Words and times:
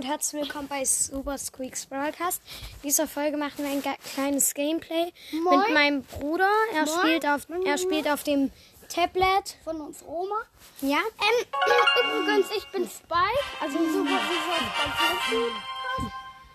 und 0.00 0.06
herzlich 0.06 0.42
willkommen 0.44 0.66
bei 0.66 0.82
Super 0.82 1.36
Squeaks 1.36 1.84
Broadcast. 1.84 2.40
In 2.76 2.88
dieser 2.88 3.06
Folge 3.06 3.36
machen 3.36 3.58
wir 3.58 3.66
ein 3.70 3.82
kleines 4.14 4.54
Gameplay 4.54 5.12
Moin. 5.42 5.58
mit 5.58 5.74
meinem 5.74 6.02
Bruder. 6.04 6.48
Er 6.72 6.86
Moin. 6.86 6.98
spielt 7.00 7.26
auf 7.26 7.42
er 7.66 7.76
spielt 7.76 8.08
auf 8.08 8.22
dem 8.22 8.50
Tablet. 8.88 9.58
von 9.62 9.78
uns 9.82 10.02
Oma. 10.02 10.36
Ja. 10.80 10.96
Ähm, 10.96 12.22
übrigens, 12.22 12.46
ich 12.56 12.66
bin 12.68 12.88
Spike, 12.88 13.44
also 13.60 13.76
super 13.92 14.18
Spike. 14.20 15.52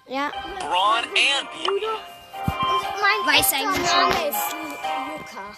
Ja. 0.08 0.32
Ron 0.64 1.04
and 1.04 1.52
Beauty. 1.52 1.86
Und 1.86 2.82
mein 3.00 3.36
Weiß 3.38 3.54
eigentlich 3.54 3.92
Name 3.92 4.28
ist 4.28 4.54
Lu- 4.54 5.18
Luca. 5.20 5.56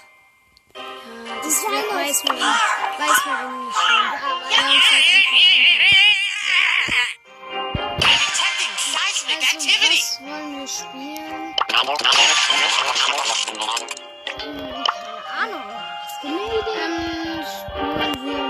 Das 1.42 1.62
Kleiner 1.64 2.06
weiß 2.06 2.24
man, 2.26 2.38
weiß 2.38 3.26
man 3.28 3.40
eigentlich 3.46 4.83
schon. 4.83 6.07
Wir 10.68 10.74
spielen? 10.74 11.56
Keine 11.68 11.80
Ahnung. 15.39 15.64
Idee? 16.24 16.38
Ähm, 16.84 17.46
spielen 17.48 18.16
wir. 18.25 18.44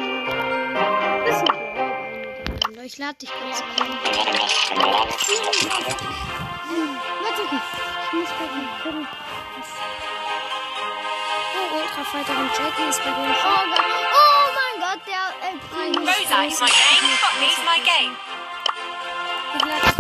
Bisschen 1.26 1.46
Brawl. 1.46 2.86
Ich 2.86 2.98
lade 2.98 3.16
dich 3.16 3.30
kurz 3.30 3.62
ein. 3.62 3.68
Warte, 7.22 7.42
ich 7.44 8.14
muss 8.14 8.30
gerade 8.30 8.56
mal 8.56 8.68
gucken. 8.82 9.08
Oh, 11.54 11.68
Ultrafighterin 11.76 12.50
Jackie 12.58 12.90
ist 12.90 13.04
bei 13.04 13.10
dir. 13.10 13.16
Oh, 13.18 13.62
Gott. 13.70 13.86
oh 14.14 14.48
mein 14.58 14.76
Gott, 14.82 15.02
der 15.06 15.26
Primo. 15.70 16.00
Rosa 16.00 16.38
is 16.46 16.60
my 16.62 16.68
game. 16.68 17.08
Buckley's 17.22 17.62
my 17.66 17.80
game. 17.84 18.14
Ich 19.56 19.66
lade 19.66 19.97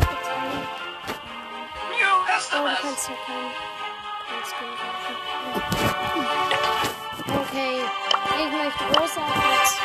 Oh, 2.59 2.67
du 2.67 2.75
kannst 2.81 3.07
ja 3.07 3.15
kein, 3.25 3.51
kein 4.27 4.43
Skill 4.45 4.73
kaufen. 4.81 5.15
Okay. 7.39 7.83
Ich 8.39 8.51
möchte 8.51 8.83
Rosa 8.99 9.21
auf 9.21 9.35
Rang 9.35 9.69
20. 9.69 9.79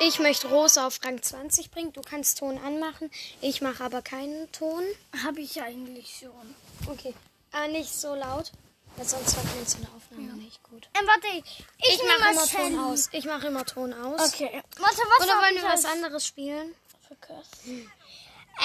Ich 0.00 0.18
möchte 0.18 0.48
Rosa 0.48 0.86
auf 0.86 0.98
Rang 1.04 1.22
20 1.22 1.70
bringen. 1.70 1.92
Du 1.92 2.00
kannst 2.00 2.38
Ton 2.38 2.58
anmachen. 2.58 3.10
Ich 3.40 3.60
mache 3.60 3.84
aber 3.84 4.02
keinen 4.02 4.50
Ton. 4.50 4.82
Habe 5.24 5.42
ich 5.42 5.62
eigentlich 5.62 6.18
schon. 6.20 6.54
Okay. 6.86 7.14
Aber 7.52 7.68
nicht 7.68 7.94
so 7.94 8.16
laut. 8.16 8.50
Weil 8.96 9.06
sonst 9.06 9.36
man 9.36 9.46
es 9.62 9.74
in 9.74 9.82
der 9.82 9.90
Aufnahme 9.94 10.42
nicht 10.42 10.60
gut. 10.64 10.88
Ähm, 10.98 11.06
warte, 11.06 11.28
ich, 11.36 11.64
Ich, 11.78 11.94
ich, 11.94 12.02
mache 12.02 12.32
immer 12.32 12.46
Ton 12.46 12.78
aus. 12.80 13.08
Ich 13.12 13.24
mache 13.24 13.46
immer 13.46 13.64
Ton 13.64 13.94
aus. 13.94 14.34
Okay. 14.34 14.50
Warte, 14.76 15.02
was 15.18 15.26
Oder 15.26 15.38
wollen 15.40 15.54
wir 15.54 15.64
was 15.64 15.84
anderes 15.84 16.26
spielen? 16.26 16.74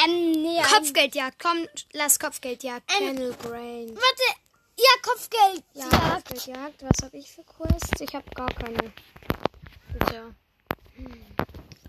Ähm, 0.04 0.32
nee. 0.32 0.62
Kopfgeldjagd. 0.62 1.40
Komm, 1.42 1.68
lass 1.94 2.20
Kopfgeldjagd. 2.20 2.92
Ähm, 3.00 3.08
Channel 3.16 3.34
Brain. 3.34 3.90
Warte. 3.96 4.40
Ja, 4.78 4.90
Kopfgeld. 5.02 5.64
Ja, 5.74 5.88
Ja. 5.92 6.16
Kopfgeldjagd. 6.16 6.84
Was 6.84 7.04
habe 7.06 7.18
ich 7.18 7.32
für 7.32 7.44
Quests? 7.44 8.02
Ich 8.02 8.14
habe 8.14 8.30
gar 8.36 8.52
keine. 8.54 8.92
Bitte. 9.94 10.36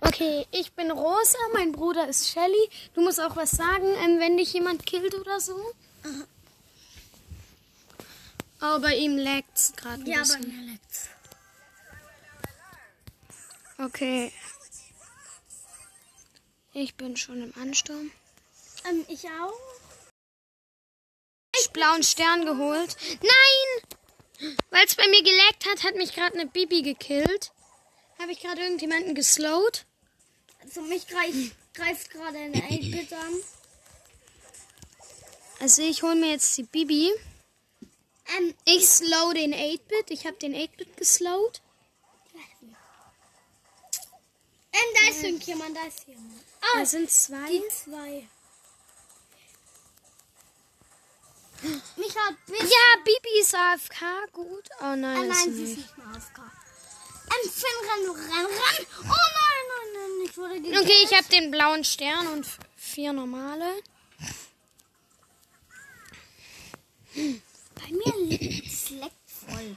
Okay, 0.01 0.47
ich 0.53 0.73
bin 0.75 0.91
Rosa, 0.91 1.39
mein 1.53 1.73
Bruder 1.73 2.07
ist 2.09 2.29
Shelly. 2.29 2.71
Du 2.95 3.01
musst 3.03 3.21
auch 3.21 3.34
was 3.34 3.51
sagen, 3.51 3.87
ähm, 4.05 4.21
wenn 4.21 4.37
dich 4.37 4.53
jemand 4.53 4.87
killt 4.87 5.15
oder 5.15 5.41
so. 5.41 5.57
Oh, 8.62 8.79
bei 8.81 8.95
ihm 8.97 9.17
lagt's 9.19 9.73
gerade 9.75 10.03
ein 10.03 10.07
Ja, 10.07 10.17
bei 10.19 10.23
bisschen. 10.23 10.41
mir 10.67 10.73
letztens. 10.73 11.09
Okay. 13.79 14.33
Ich 16.78 16.94
bin 16.94 17.16
schon 17.16 17.42
im 17.42 17.55
Ansturm. 17.58 18.10
Ähm, 18.86 19.06
ich 19.08 19.24
auch. 19.24 19.58
Ich 21.59 21.70
blauen 21.70 22.03
Stern 22.03 22.44
geholt. 22.44 22.98
Nein! 23.22 24.54
Weil 24.69 24.84
es 24.84 24.94
bei 24.94 25.09
mir 25.09 25.22
gelaggt 25.22 25.65
hat, 25.66 25.84
hat 25.84 25.94
mich 25.94 26.15
gerade 26.15 26.38
eine 26.38 26.44
Bibi 26.44 26.82
gekillt. 26.82 27.50
Habe 28.19 28.32
ich 28.32 28.41
gerade 28.41 28.60
irgendjemanden 28.60 29.15
geslowt? 29.15 29.86
Also 30.60 30.82
mich 30.82 31.06
greif, 31.06 31.54
greift 31.72 32.10
gerade 32.10 32.36
eine 32.36 32.59
8-Bit 32.59 33.10
an. 33.15 33.32
Also 35.60 35.81
ich 35.81 36.03
hole 36.03 36.16
mir 36.16 36.32
jetzt 36.32 36.59
die 36.59 36.65
Bibi. 36.65 37.10
Ähm, 38.36 38.54
Ich 38.66 38.86
slow 38.86 39.32
den 39.32 39.54
8-Bit. 39.54 40.10
Ich 40.10 40.26
habe 40.26 40.36
den 40.36 40.54
8-Bit 40.54 40.94
geslowt. 40.98 41.62
ähm, 44.75 44.94
da 45.00 45.10
ist 45.10 45.22
irgendjemand, 45.22 45.75
da 45.75 45.86
ist 45.86 46.06
jemand. 46.06 46.46
Ah, 46.61 46.78
Da 46.78 46.87
sind 46.87 47.11
zwei. 47.11 47.49
die 47.49 47.62
zwei. 47.69 48.28
Mich 51.97 52.15
hat 52.17 52.34
bis... 52.47 52.61
Ja, 52.61 52.97
Bibi 53.05 53.41
ist 53.41 53.55
AFK. 53.55 54.03
Gut. 54.33 54.69
Oh 54.81 54.95
nein, 54.95 55.05
Ah, 55.05 55.22
ist 55.22 55.28
nein, 55.28 55.55
sie 55.55 55.62
ist 55.65 55.77
nicht. 55.78 55.99
mehr 55.99 56.06
AFK. 56.09 56.39
Ähm, 56.39 57.50
Finn, 57.50 57.89
renn, 57.89 58.11
renn, 58.11 58.47
renn. 58.47 58.87
Oh 59.00 59.05
nein, 59.05 59.65
nein, 59.69 59.93
nein, 59.95 60.27
ich 60.28 60.37
wurde 60.37 60.61
gekillt. 60.61 60.78
Okay, 60.81 60.99
ich 61.05 61.12
habe 61.16 61.28
den 61.28 61.50
blauen 61.50 61.83
Stern 61.84 62.27
und 62.28 62.47
vier 62.77 63.12
normale. 63.12 63.83
Bei 67.15 67.89
mir 67.91 68.16
liegt 68.27 68.66
es 68.66 68.91
leckt 68.91 69.31
voll. 69.49 69.77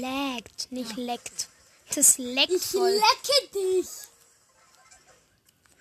Laggt, 0.00 0.70
nicht 0.70 0.96
leckt. 0.96 1.48
Das 1.94 2.18
leckt 2.18 2.52
Ich 2.52 2.62
voll. 2.62 2.90
lecke 2.90 3.48
dich. 3.54 3.86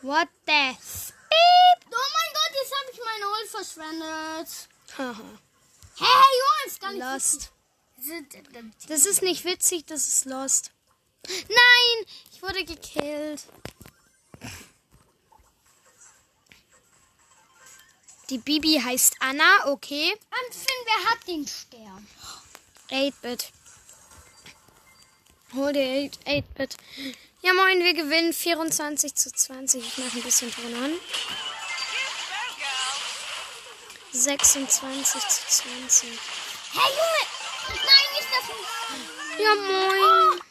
What 0.03 0.28
the? 0.46 0.52
Oh 0.52 2.09
mein 2.14 2.31
Gott, 2.34 2.53
jetzt 2.53 2.74
habe 2.78 2.91
ich 2.91 3.00
meine 3.06 3.25
Ult 3.30 3.50
verschwendet. 3.50 4.50
Haha. 4.97 5.40
Hey, 5.97 6.08
hey, 6.08 6.34
Junge, 6.40 6.68
ist 6.68 6.81
gar 6.81 6.91
nicht 6.91 7.02
Lost. 7.02 7.52
witzig. 7.96 8.44
Das 8.90 9.06
ist 9.06 9.22
nicht 9.22 9.46
witzig, 9.46 9.86
das 9.86 10.06
ist 10.08 10.25
Lost. 10.25 10.72
Nein, 11.28 12.06
ich 12.34 12.42
wurde 12.42 12.66
gekillt. 12.66 13.44
Die 18.30 18.40
Bibi 18.40 18.81
heißt 18.84 19.16
Anna, 19.22 19.68
okay. 19.68 20.12
Ähm, 20.12 20.52
Finn, 20.52 20.86
wer 20.86 21.12
hat 21.12 21.28
den 21.28 21.47
Stern? 21.47 22.08
8-Bit. 22.90 23.53
Hol 25.56 25.72
dir 25.72 26.09
8-Bit. 26.25 26.78
Ja, 27.41 27.53
moin, 27.53 27.84
wir 27.84 27.94
gewinnen 27.94 28.34
24 28.34 29.14
zu 29.14 29.31
20. 29.31 29.84
Ich 29.86 29.97
mache 29.97 30.18
ein 30.18 30.24
bisschen 30.24 30.52
Ton 30.52 30.74
an. 30.84 30.94
26 34.12 35.22
zu 35.22 35.47
20. 35.47 36.09
Hey, 36.74 36.90
Junge. 36.90 37.24
Nein, 37.69 38.08
nicht 38.16 38.28
das. 38.31 38.46
Ja, 39.40 39.56
moin. 39.56 40.42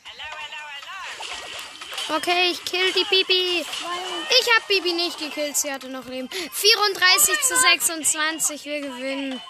Okay, 2.08 2.50
ich 2.52 2.64
kill 2.64 2.92
die 2.92 3.04
Bibi. 3.04 3.60
Ich 3.60 4.56
hab 4.56 4.68
Bibi 4.68 4.92
nicht 4.92 5.18
gekillt, 5.18 5.56
sie 5.56 5.72
hatte 5.72 5.88
noch 5.88 6.04
Leben. 6.06 6.28
34 6.30 7.40
zu 7.40 7.56
26, 7.56 8.64
wir 8.66 8.80
gewinnen. 8.82 9.42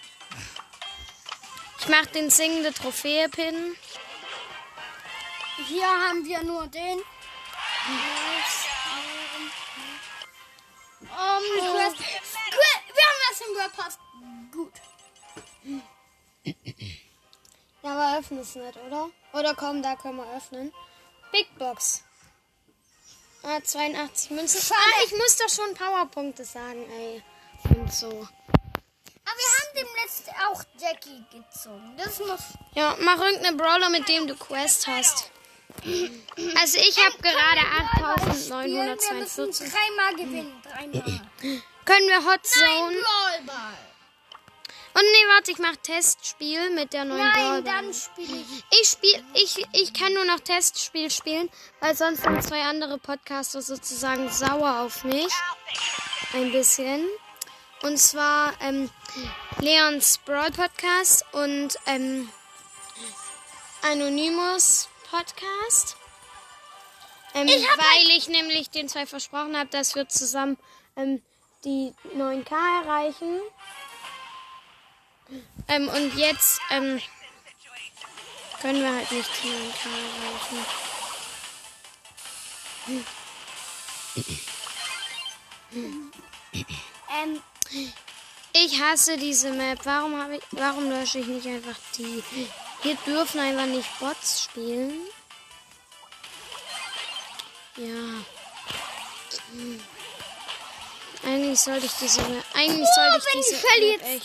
Ich 1.80 1.88
mach 1.88 2.06
den 2.06 2.30
singende 2.30 2.72
Trophäe-Pin. 2.72 3.76
Hier 5.56 5.86
haben 5.86 6.24
wir 6.24 6.42
nur 6.42 6.66
den. 6.66 6.98
Um, 11.00 11.42
Quest. 11.58 11.96
Que- 11.98 12.94
Wir 12.94 13.04
haben 13.08 13.20
das 13.28 13.40
im 13.40 13.54
World 13.56 13.76
Pass. 13.76 13.98
Gut. 14.52 14.72
Ja, 17.82 17.90
aber 17.90 18.18
öffnen 18.18 18.40
es 18.40 18.54
nicht, 18.54 18.76
oder? 18.76 19.10
Oder 19.32 19.54
komm, 19.54 19.82
da 19.82 19.96
können 19.96 20.16
wir 20.18 20.36
öffnen. 20.36 20.72
Big 21.32 21.58
Box. 21.58 22.02
Ah, 23.42 23.60
82 23.62 24.30
Münzen. 24.30 24.60
Ah, 24.74 25.02
ich 25.04 25.12
muss 25.12 25.36
doch 25.36 25.48
schon 25.48 25.74
Powerpunkte 25.74 26.44
sagen, 26.44 26.88
ey. 26.90 27.22
Und 27.64 27.92
so. 27.92 28.08
Aber 28.08 29.38
wir 29.38 29.50
haben 29.56 29.76
dem 29.76 29.88
letzten 30.02 30.30
auch 30.46 30.62
Jackie 30.78 31.24
gezogen. 31.32 31.96
Das 31.96 32.18
muss. 32.20 32.40
Ja, 32.74 32.96
mach 33.00 33.18
irgendeine 33.20 33.56
Brawler, 33.56 33.90
mit 33.90 34.08
dem 34.08 34.26
du 34.28 34.36
Quest 34.36 34.86
hast. 34.86 35.30
Also 36.58 36.78
ich 36.78 36.96
habe 36.98 37.16
gerade 37.20 37.60
Wir 37.60 38.32
müssen 38.32 38.52
8942. 38.52 39.72
dreimal 39.72 40.14
gewinnen. 40.14 40.62
Dreimal. 40.62 41.20
Können 41.84 42.08
wir 42.08 42.18
Hot 42.24 42.40
Nein, 42.42 42.42
Zone? 42.44 42.96
Und 44.94 45.02
nee, 45.02 45.26
warte, 45.34 45.50
ich 45.52 45.58
mach 45.58 45.74
Testspiel 45.76 46.70
mit 46.70 46.92
der 46.92 47.04
neuen 47.06 47.18
Nein, 47.18 47.32
Brawlball. 47.32 47.62
dann 47.62 47.94
spiele 47.94 48.40
ich. 48.40 48.80
Ich 48.82 48.90
spiel, 48.90 49.24
ich, 49.34 49.66
ich 49.72 49.94
kann 49.94 50.12
nur 50.12 50.26
noch 50.26 50.40
Testspiel 50.40 51.10
spielen, 51.10 51.48
weil 51.80 51.96
sonst 51.96 52.22
sind 52.22 52.42
zwei 52.44 52.62
andere 52.62 52.98
Podcaster 52.98 53.62
sozusagen 53.62 54.28
sauer 54.30 54.80
auf 54.80 55.02
mich. 55.04 55.32
Ein 56.34 56.52
bisschen. 56.52 57.08
Und 57.82 57.98
zwar 57.98 58.52
ähm, 58.60 58.90
Leons 59.60 60.18
Brawl 60.18 60.50
Podcast 60.52 61.24
und 61.32 61.74
ähm, 61.86 62.28
Anonymous 63.82 64.88
Podcast. 65.12 65.96
Ähm, 67.34 67.46
Ich 67.46 67.62
weil 67.62 68.16
ich 68.16 68.28
nämlich 68.28 68.70
den 68.70 68.88
zwei 68.88 69.04
versprochen 69.04 69.56
habe, 69.56 69.68
dass 69.68 69.94
wir 69.94 70.08
zusammen 70.08 70.56
ähm, 70.96 71.20
die 71.66 71.92
9K 72.16 72.82
erreichen. 72.82 73.40
Ähm, 75.68 75.88
und 75.88 76.16
jetzt 76.16 76.60
ähm, 76.70 77.00
können 78.62 78.80
wir 78.82 78.94
halt 78.94 79.12
nicht 79.12 79.30
die 79.42 79.48
9K 79.48 79.86
erreichen. 80.18 80.66
Ähm, 87.22 87.42
Ich 88.54 88.80
hasse 88.80 89.16
diese 89.16 89.50
Map. 89.52 89.78
Warum 89.84 90.20
habe 90.20 90.36
ich, 90.36 90.42
warum 90.50 90.90
lösche 90.90 91.18
ich 91.18 91.26
nicht 91.26 91.46
einfach 91.46 91.76
die? 91.96 92.22
Hier 92.82 92.96
dürfen 93.06 93.40
einfach 93.40 93.66
nicht 93.66 93.88
Bots 93.98 94.44
spielen. 94.44 95.00
Ja. 97.76 98.24
Hm. 99.52 99.80
Eigentlich 101.24 101.60
sollte 101.60 101.86
ich 101.86 101.92
diese 101.92 102.20
Map, 102.22 102.44
eigentlich 102.54 102.88
sollte 102.94 103.18
ich 103.18 103.24
diese 103.32 103.54
ich 103.54 103.62
Map 103.62 104.24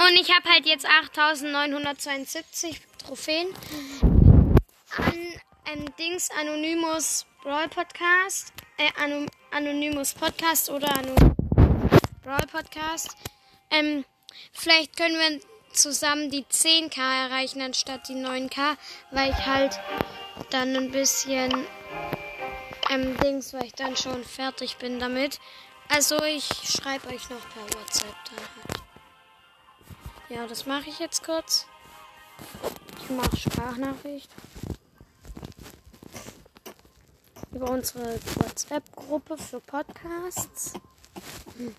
Und 0.00 0.16
ich 0.16 0.30
habe 0.34 0.48
halt 0.48 0.66
jetzt 0.66 0.86
8972 0.86 2.80
Trophäen. 2.98 3.48
An 4.96 5.14
ähm, 5.66 5.96
Dings 5.98 6.30
Anonymous 6.40 7.26
Brawl 7.42 7.68
Podcast. 7.68 8.52
Äh, 8.76 8.90
Ano 9.00 9.26
Anonymous 9.52 10.14
Podcast 10.14 10.68
oder 10.70 10.88
Anonymous 10.98 11.33
Brawl 12.24 12.46
Podcast. 12.50 13.16
Ähm, 13.70 14.04
vielleicht 14.52 14.96
können 14.96 15.16
wir 15.16 15.40
zusammen 15.74 16.30
die 16.30 16.44
10k 16.44 16.96
erreichen 16.96 17.60
anstatt 17.60 18.08
die 18.08 18.14
9k, 18.14 18.76
weil 19.10 19.30
ich 19.30 19.46
halt 19.46 19.78
dann 20.50 20.74
ein 20.74 20.90
bisschen 20.90 21.66
ähm, 22.90 23.14
Dings, 23.18 23.52
weil 23.52 23.64
ich 23.64 23.74
dann 23.74 23.94
schon 23.96 24.24
fertig 24.24 24.78
bin 24.78 24.98
damit. 24.98 25.38
Also 25.90 26.16
ich 26.24 26.46
schreibe 26.46 27.08
euch 27.08 27.28
noch 27.28 27.46
per 27.50 27.78
WhatsApp 27.78 28.16
dann 28.30 28.38
halt. 28.38 28.82
Ja, 30.30 30.46
das 30.46 30.64
mache 30.64 30.88
ich 30.88 30.98
jetzt 30.98 31.22
kurz. 31.24 31.66
Ich 33.02 33.10
mache 33.10 33.36
Sprachnachricht. 33.36 34.30
Über 37.52 37.70
unsere 37.70 38.18
WhatsApp-Gruppe 38.36 39.36
für 39.36 39.60
Podcasts. 39.60 40.72
Hm. 41.58 41.74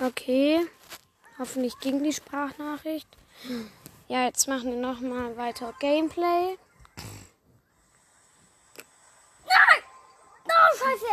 Okay. 0.00 0.66
Hoffentlich 1.38 1.78
ging 1.80 2.02
die 2.02 2.12
Sprachnachricht. 2.12 3.08
Ja, 4.08 4.24
jetzt 4.24 4.48
machen 4.48 4.72
wir 4.72 4.78
nochmal 4.78 5.36
weiter 5.36 5.72
Gameplay. 5.78 6.58
Oh, 10.46 10.76
Scheiße. 10.76 11.06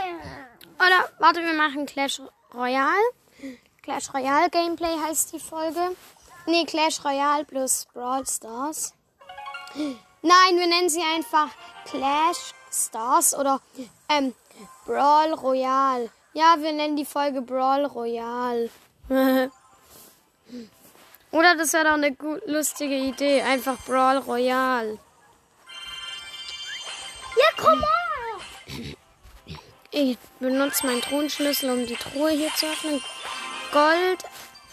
Oder, 0.80 1.10
warte, 1.20 1.42
wir 1.42 1.54
machen 1.54 1.86
Clash 1.86 2.22
Royale. 2.54 3.12
Clash 3.84 4.14
Royale 4.14 4.50
Gameplay 4.50 4.98
heißt 5.06 5.34
die 5.34 5.40
Folge. 5.40 5.96
Nee, 6.46 6.66
Clash 6.66 7.04
Royale 7.04 7.46
plus 7.46 7.88
Brawl 7.94 8.26
Stars. 8.28 8.94
Nein, 9.76 10.58
wir 10.58 10.68
nennen 10.68 10.90
sie 10.90 11.02
einfach 11.02 11.50
Clash 11.86 12.54
Stars 12.72 13.34
oder 13.38 13.62
ähm, 14.10 14.34
Brawl 14.86 15.34
Royale. 15.34 16.10
Ja, 16.38 16.56
wir 16.60 16.72
nennen 16.72 16.96
die 16.96 17.04
Folge 17.04 17.42
Brawl 17.42 17.84
Royale. 17.86 18.70
oder 21.32 21.56
das 21.56 21.74
wäre 21.74 21.86
doch 21.86 21.94
eine 21.94 22.14
gut, 22.14 22.46
lustige 22.46 22.94
Idee. 22.94 23.42
Einfach 23.42 23.76
Brawl 23.88 24.20
Royale. 24.20 25.00
Ja, 27.38 27.48
komm 27.58 27.80
mal. 27.80 27.88
Ich 29.90 30.20
benutze 30.40 30.86
meinen 30.86 31.02
Thronschlüssel, 31.02 31.72
um 31.72 31.88
die 31.88 31.96
Truhe 31.96 32.30
hier 32.30 32.54
zu 32.54 32.68
öffnen. 32.68 33.02
Gold, 33.72 34.20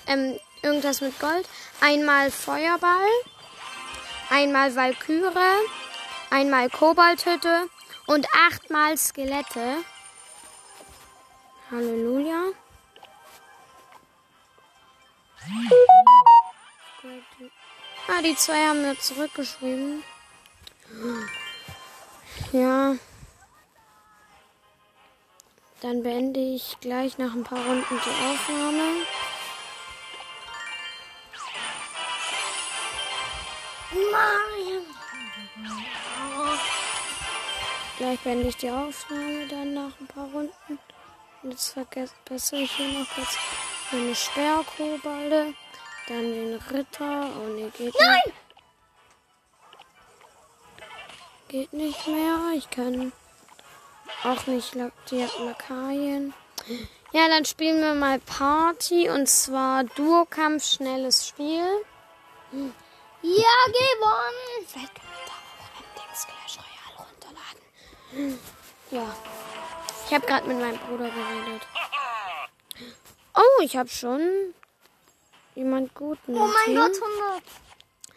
ähm, 0.06 0.38
irgendwas 0.61 1.00
mit 1.00 1.19
Gold. 1.19 1.49
Einmal 1.81 2.31
Feuerball, 2.31 3.08
einmal 4.28 4.76
Valkyrie, 4.76 5.66
einmal 6.28 6.69
Kobalthütte 6.69 7.70
und 8.06 8.26
achtmal 8.50 8.99
Skelette. 8.99 9.78
Halleluja. 11.70 12.52
Ah, 18.06 18.22
die 18.22 18.37
zwei 18.37 18.66
haben 18.66 18.82
mir 18.82 18.99
zurückgeschrieben. 18.99 20.05
Ja. 22.52 22.96
Dann 25.81 26.02
beende 26.02 26.40
ich 26.40 26.76
gleich 26.81 27.19
nach 27.19 27.34
ein 27.34 27.44
paar 27.44 27.64
Runden 27.64 27.84
die 27.88 28.25
Aufnahme. 28.25 29.06
Nein. 34.12 34.84
Gleich 37.96 38.21
beende 38.21 38.49
ich 38.49 38.56
die 38.56 38.71
Aufnahme 38.71 39.47
dann 39.49 39.75
nach 39.75 39.92
ein 40.00 40.06
paar 40.06 40.26
Runden. 40.26 40.78
Jetzt 41.54 41.75
verbessere 41.75 42.62
ich 42.62 42.73
hier 42.73 42.88
noch 42.88 43.08
kurz 43.14 43.38
meine 43.92 44.12
Sperrkobalde. 44.12 45.54
Dann 46.08 46.32
den 46.32 46.54
Ritter. 46.54 47.30
Oh 47.38 47.46
ne, 47.46 47.70
geht 47.78 47.94
Nein. 47.96 48.20
nicht. 48.26 48.37
Geht 51.46 51.73
nicht 51.73 52.08
mehr. 52.08 52.40
Ich 52.56 52.68
kann 52.70 53.12
auch 54.25 54.49
nicht 54.49 54.75
die 55.12 55.28
Lakaien. 55.38 56.34
Ja, 57.12 57.28
dann 57.28 57.44
spielen 57.44 57.80
wir 57.80 57.94
mal 57.94 58.18
Party. 58.18 59.08
Und 59.08 59.28
zwar 59.28 59.84
Duokampf, 59.84 60.64
schnelles 60.64 61.28
Spiel. 61.28 61.84
Ja, 62.50 62.66
gewonnen. 63.23 64.66
Vielleicht 64.66 64.94
können 64.96 65.12
wir 65.12 65.26
da 65.28 65.34
auch 65.61 65.70
ein 65.78 65.84
Dings 65.94 66.26
Clash 66.26 66.58
Royale 66.58 67.08
runterladen. 67.08 68.40
Ja. 68.90 69.14
Ich 70.14 70.21
habe 70.21 70.28
gerade 70.28 70.47
mit 70.47 70.61
meinem 70.61 70.78
Bruder 70.78 71.11
geredet. 71.11 71.62
Oh, 73.35 73.62
ich 73.64 73.76
habe 73.76 73.88
schon 73.88 74.54
jemand 75.56 75.92
guten. 75.92 76.37
Oh 76.37 76.47
mein 76.47 76.66
Team. 76.66 76.76
Gott, 76.76 76.92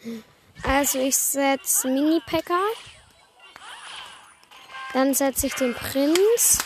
100. 0.03 0.23
Also 0.61 0.99
ich 0.99 1.17
setze 1.17 1.87
Mini-Packer. 1.87 2.61
Dann 4.93 5.15
setze 5.15 5.47
ich 5.47 5.55
den 5.55 5.73
Prinz. 5.73 6.59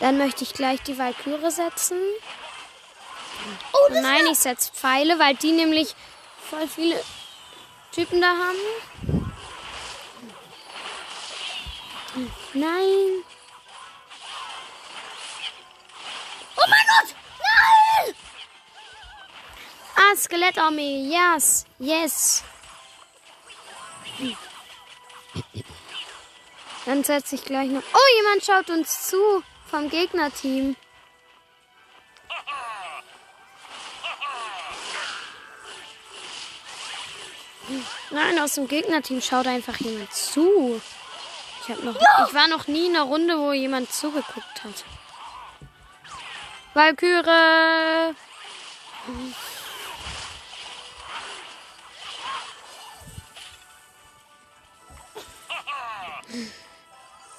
Dann 0.00 0.18
möchte 0.18 0.42
ich 0.42 0.52
gleich 0.52 0.82
die 0.82 0.98
Valkyrie 0.98 1.52
setzen. 1.52 2.00
Oh, 3.72 3.88
das 3.88 4.02
Nein, 4.02 4.26
ich 4.32 4.38
setze 4.40 4.72
Pfeile, 4.72 5.16
weil 5.20 5.36
die 5.36 5.52
nämlich 5.52 5.94
voll 6.50 6.66
viele 6.66 7.00
Typen 7.92 8.20
da 8.20 8.30
haben. 8.30 8.58
Nein. 12.54 13.24
Oh 16.56 16.66
mein 16.68 16.86
Gott. 16.88 17.14
Nein. 17.38 18.14
Ah, 19.96 20.16
Skelettarmee. 20.16 21.08
Yes. 21.08 21.64
Yes. 21.78 22.42
Dann 26.86 27.04
setze 27.04 27.36
ich 27.36 27.44
gleich 27.44 27.68
noch. 27.68 27.82
Oh, 27.92 28.16
jemand 28.16 28.44
schaut 28.44 28.70
uns 28.70 29.06
zu 29.06 29.44
vom 29.70 29.88
Gegnerteam. 29.88 30.74
Nein, 38.10 38.38
aus 38.40 38.54
dem 38.54 38.66
Gegnerteam 38.66 39.20
schaut 39.22 39.46
einfach 39.46 39.76
jemand 39.76 40.12
zu. 40.12 40.82
Ich, 41.70 41.76
hab 41.76 41.84
noch, 41.84 41.94
ich 41.94 42.34
war 42.34 42.48
noch 42.48 42.66
nie 42.66 42.86
in 42.86 42.96
einer 42.96 43.04
Runde, 43.04 43.38
wo 43.38 43.52
jemand 43.52 43.92
zugeguckt 43.92 44.64
hat. 44.64 44.84
Valkyrie. 46.74 48.16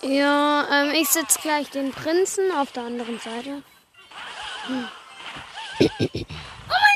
Ja, 0.02 0.68
ähm, 0.72 0.92
ich 0.94 1.10
setze 1.10 1.40
gleich 1.42 1.70
den 1.70 1.92
Prinzen 1.92 2.52
auf 2.54 2.72
der 2.72 2.84
anderen 2.84 3.20
Seite. 3.20 3.64
Oh 4.70 4.74
mein 5.80 5.90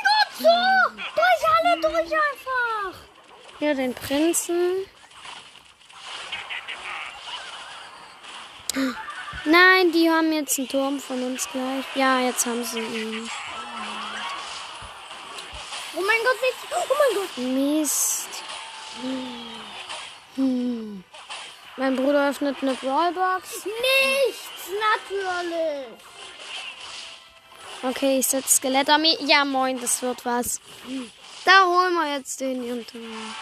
Gott, 0.06 0.32
so! 0.40 0.46
Durch 1.16 1.44
alle 1.58 1.82
durch 1.82 2.14
einfach! 2.14 3.00
Ja, 3.60 3.74
den 3.74 3.94
Prinzen. 3.94 4.86
Nein, 9.46 9.92
die 9.92 10.10
haben 10.10 10.32
jetzt 10.34 10.58
einen 10.58 10.68
Turm 10.68 11.00
von 11.00 11.22
uns 11.24 11.48
gleich. 11.50 11.86
Ja, 11.96 12.20
jetzt 12.20 12.46
haben 12.46 12.64
sie 12.64 12.80
ihn. 12.80 13.30
Oh 15.96 16.02
mein 16.02 16.20
Gott, 16.24 16.42
nicht. 16.42 16.58
Oh 16.72 16.94
mein 17.00 17.16
Gott. 17.16 17.38
Mist. 17.38 18.30
Hm. 20.36 21.04
Mein 21.78 21.96
Bruder 21.96 22.30
öffnet 22.30 22.58
eine 22.62 22.74
Brawlbox. 22.74 23.66
Nichts, 23.66 24.70
natürlich. 24.94 25.88
Okay, 27.84 28.20
ich 28.20 28.28
setze 28.28 28.56
Skelettarmee. 28.56 29.18
Ja, 29.22 29.46
moin, 29.46 29.80
das 29.80 30.02
wird 30.02 30.26
was. 30.26 30.60
Da 31.44 31.66
holen 31.66 31.94
wir 31.94 32.16
jetzt 32.16 32.40
den 32.40 32.64
ihren 32.64 32.88
Turm. 32.88 33.36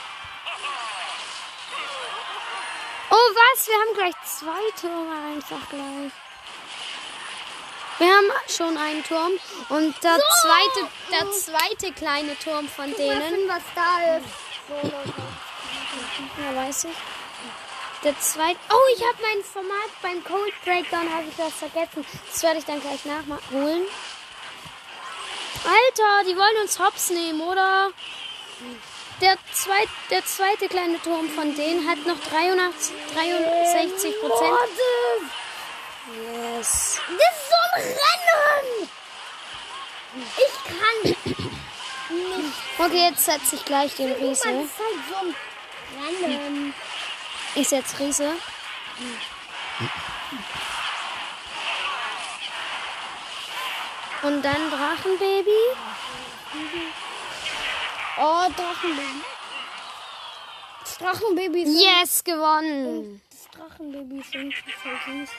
Oh, 3.03 3.03
was? 3.16 3.68
Wir 3.68 3.76
haben 3.76 3.94
gleich 3.96 4.14
zwei 4.26 4.80
Türme 4.80 5.16
einfach 5.34 5.70
gleich. 5.70 6.12
Wir 8.00 8.08
haben 8.08 8.32
schon 8.48 8.76
einen 8.76 9.04
Turm 9.04 9.32
und 9.70 10.04
der 10.04 10.20
zweite, 10.42 10.88
der 11.12 11.32
zweite 11.32 11.92
kleine 11.94 12.38
Turm 12.40 12.68
von 12.68 12.94
denen. 12.96 13.22
Gucken, 13.22 13.48
was 13.48 13.64
da 13.76 14.18
ist. 14.18 14.26
So, 14.68 14.92
Ja, 16.42 16.56
weiß 16.56 16.86
ich. 16.86 16.96
Der 18.04 18.20
zweite. 18.20 18.60
Oh, 18.70 18.96
ich 18.96 19.02
habe 19.04 19.18
mein 19.22 19.44
Format 19.44 19.90
beim 20.02 20.24
Cold 20.24 20.54
Breakdown 20.66 21.14
habe 21.14 21.24
ich 21.30 21.36
das 21.38 21.54
vergessen. 21.54 22.06
Das 22.32 22.44
werde 22.44 22.60
ich 22.60 22.66
dann 22.66 22.82
gleich 22.82 23.06
nachholen. 23.06 23.84
Alter, 25.64 26.30
die 26.30 26.36
wollen 26.36 26.62
uns 26.62 26.78
hops 26.80 27.12
nehmen, 27.12 27.40
oder? 27.40 27.92
Der, 29.22 29.38
zweit, 29.54 29.90
der 30.10 30.26
zweite 30.26 30.68
kleine 30.68 31.02
Turm 31.02 31.30
von 31.30 31.56
denen 31.56 31.88
hat 31.88 32.06
noch 32.06 32.20
83, 32.20 32.94
63 33.14 34.20
Prozent. 34.20 34.58
Yes. 36.12 37.00
Das 37.08 37.28
ist 37.32 37.50
so 37.50 37.56
ein 37.76 37.82
Rennen. 37.82 38.90
Ich 40.38 40.54
kann 40.66 40.98
nicht. 41.04 41.40
Okay, 42.78 43.10
jetzt 43.10 43.26
setze 43.26 43.56
ich 43.56 43.66
gleich 43.66 43.96
den 43.96 44.12
Riese. 44.12 44.32
ist 44.34 44.46
halt 44.46 44.70
so 45.10 45.16
ein 45.16 45.36
Rennen. 46.24 46.74
Ich 47.56 47.70
setze 47.70 48.00
Riese. 48.00 48.34
Und 54.24 54.42
dann 54.42 54.72
Drachenbaby. 54.72 55.52
Oh, 58.16 58.48
Drachenbaby. 58.56 59.24
Das 60.82 60.98
Drachenbaby 60.98 61.64
ist 61.64 61.82
Yes, 61.82 62.24
gewonnen. 62.24 63.22
Das 63.32 63.50
Drachenbaby 63.52 64.20
ist 64.20 64.36
irgendwie 64.36 64.72
voll 64.72 65.00
süß. 65.06 65.30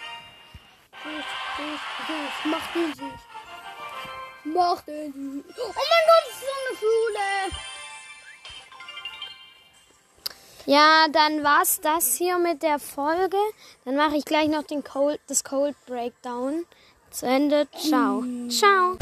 Süß, 1.03 1.25
süß, 1.57 1.81
süß. 2.07 2.51
Mach 2.51 2.73
den 2.73 2.95
süß. 2.95 3.21
Mach 4.45 4.81
den 4.83 5.13
süß. 5.13 5.57
Oh 5.57 5.67
mein 5.67 6.05
Gott, 6.09 6.25
das 6.27 6.35
ist 6.35 6.41
so 6.41 6.47
eine 6.67 6.79
Schule. 6.79 7.25
Ja, 10.67 11.07
dann 11.13 11.45
war's 11.45 11.81
das 11.81 12.17
hier 12.17 12.39
mit 12.39 12.63
der 12.63 12.79
Folge. 12.79 13.37
Dann 13.85 13.97
mache 13.97 14.17
ich 14.17 14.25
gleich 14.25 14.49
noch 14.49 14.65
den 14.65 14.83
Cold, 14.83 15.21
das 15.29 15.45
Cold 15.45 15.77
Breakdown 15.87 16.65
zu 17.11 17.27
Ende. 17.27 17.69
Ciao. 17.79 18.25
Ciao. 18.49 18.97